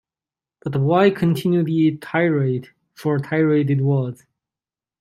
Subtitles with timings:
[0.63, 4.25] But why continue the tirade, for tirade it was.